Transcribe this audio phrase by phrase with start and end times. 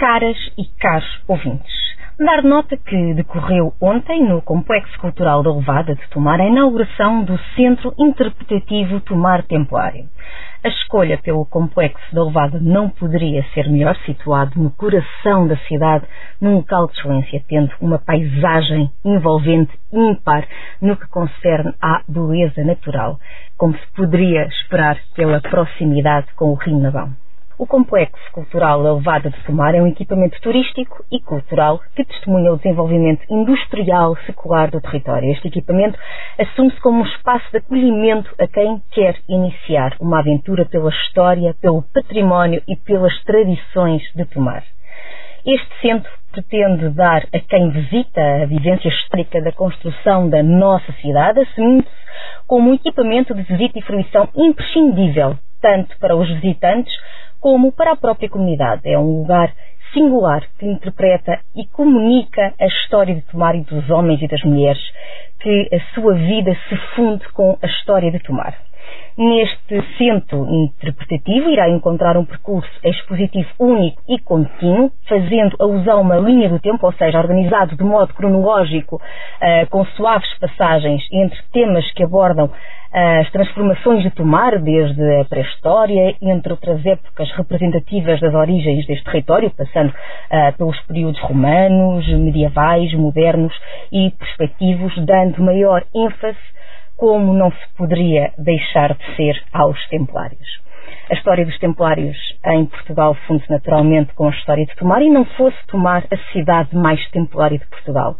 [0.00, 1.74] Caras e caros ouvintes,
[2.18, 7.38] dar nota que decorreu ontem no Complexo Cultural da Levada de Tomar a inauguração do
[7.54, 10.08] Centro Interpretativo Tomar Templário.
[10.64, 16.06] A escolha pelo Complexo da Levada não poderia ser melhor situado no coração da cidade,
[16.40, 20.48] num local de excelência, tendo uma paisagem envolvente ímpar
[20.80, 23.20] no que concerne à beleza natural,
[23.58, 27.14] como se poderia esperar pela proximidade com o Rio Navão.
[27.60, 32.56] O Complexo Cultural Elevada de Tomar é um equipamento turístico e cultural que testemunha o
[32.56, 35.30] desenvolvimento industrial secular do território.
[35.30, 35.98] Este equipamento
[36.38, 41.82] assume-se como um espaço de acolhimento a quem quer iniciar uma aventura pela história, pelo
[41.92, 44.64] património e pelas tradições de Tomar.
[45.44, 51.40] Este centro pretende dar a quem visita a vivência histórica da construção da nossa cidade,
[51.40, 51.90] assumindo-se
[52.46, 56.90] como um equipamento de visita e fruição imprescindível, tanto para os visitantes
[57.40, 58.82] como para a própria comunidade.
[58.84, 59.52] É um lugar
[59.92, 64.82] singular que interpreta e comunica a história de Tomar e dos homens e das mulheres,
[65.40, 68.69] que a sua vida se funde com a história de Tomar.
[69.18, 76.16] Neste centro interpretativo irá encontrar um percurso expositivo único e contínuo, fazendo alusão a uma
[76.16, 81.90] linha do tempo, ou seja, organizado de modo cronológico, uh, com suaves passagens entre temas
[81.92, 82.50] que abordam uh,
[83.20, 89.50] as transformações de Tomar, desde a pré-história, entre outras épocas representativas das origens deste território,
[89.50, 93.52] passando uh, pelos períodos romanos, medievais, modernos
[93.92, 96.38] e perspectivos, dando maior ênfase
[97.00, 100.60] como não se poderia deixar de ser aos Templários.
[101.08, 105.24] A história dos Templários em Portugal funde-se naturalmente com a história de Tomar e não
[105.24, 108.16] fosse Tomar a cidade mais templária de Portugal,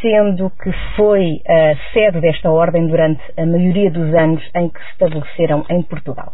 [0.00, 4.90] sendo que foi a sede desta ordem durante a maioria dos anos em que se
[4.90, 6.32] estabeleceram em Portugal.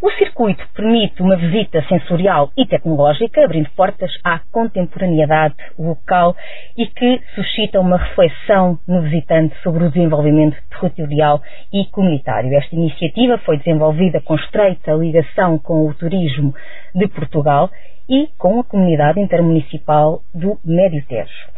[0.00, 6.36] O circuito permite uma visita sensorial e tecnológica, abrindo portas à contemporaneidade local
[6.76, 12.54] e que suscita uma reflexão no visitante sobre o desenvolvimento territorial e comunitário.
[12.54, 16.54] Esta iniciativa foi desenvolvida com estreita ligação com o turismo
[16.94, 17.68] de Portugal
[18.08, 21.48] e com a comunidade intermunicipal do Médio Tejo.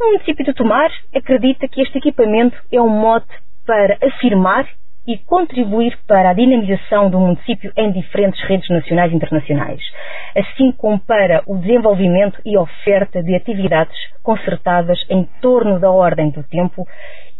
[0.00, 3.28] O município de Tomar acredita que este equipamento é um mote
[3.66, 4.66] para afirmar
[5.10, 9.82] e contribuir para a dinamização do município em diferentes redes nacionais e internacionais,
[10.36, 16.44] assim como para o desenvolvimento e oferta de atividades concertadas em torno da ordem do
[16.44, 16.86] tempo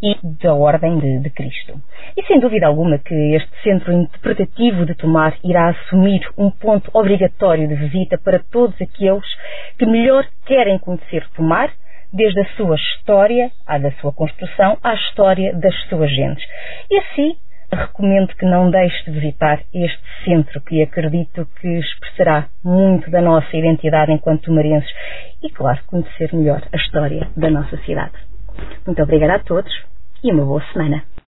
[0.03, 1.81] e da ordem de, de, Cristo.
[2.17, 7.69] E sem dúvida alguma que este centro interpretativo de Tomar irá assumir um ponto obrigatório
[7.69, 9.27] de visita para todos aqueles
[9.79, 11.71] que melhor querem conhecer Tomar,
[12.13, 16.45] desde a sua história, à da sua construção, à história das suas gentes.
[16.91, 17.37] E assim
[17.77, 23.57] recomendo que não deixe de visitar este centro que acredito que expressará muito da nossa
[23.57, 24.91] identidade enquanto marenses
[25.43, 28.13] e, claro, conhecer melhor a história da nossa cidade.
[28.87, 29.73] Muito obrigada a todos
[30.23, 31.03] e uma boa semana.